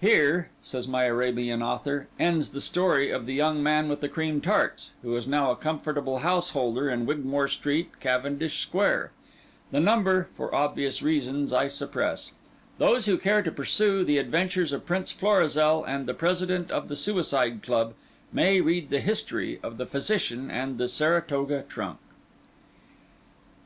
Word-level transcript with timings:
Here 0.00 0.48
(says 0.62 0.88
my 0.88 1.04
Arabian 1.04 1.60
author) 1.62 2.08
ends 2.18 2.52
The 2.52 2.62
Story 2.62 3.10
of 3.10 3.26
the 3.26 3.34
Young 3.34 3.62
Man 3.62 3.90
with 3.90 4.00
the 4.00 4.08
Cream 4.08 4.40
Tarts, 4.40 4.92
who 5.02 5.14
is 5.18 5.26
now 5.26 5.50
a 5.50 5.54
comfortable 5.54 6.20
householder 6.20 6.88
in 6.88 7.04
Wigmore 7.04 7.46
Street, 7.46 8.00
Cavendish 8.00 8.58
Square. 8.60 9.10
The 9.70 9.78
number, 9.78 10.28
for 10.34 10.54
obvious 10.54 11.02
reasons, 11.02 11.52
I 11.52 11.68
suppress. 11.68 12.32
Those 12.78 13.04
who 13.04 13.18
care 13.18 13.42
to 13.42 13.52
pursue 13.52 14.02
the 14.02 14.16
adventures 14.16 14.72
of 14.72 14.86
Prince 14.86 15.12
Florizel 15.12 15.84
and 15.84 16.06
the 16.06 16.14
President 16.14 16.70
of 16.70 16.88
the 16.88 16.96
Suicide 16.96 17.62
Club, 17.62 17.92
may 18.32 18.62
read 18.62 18.88
the 18.88 19.00
History 19.00 19.60
of 19.62 19.76
the 19.76 19.84
Physician 19.84 20.50
and 20.50 20.78
the 20.78 20.88
Saratoga 20.88 21.64
Trunk. 21.68 21.98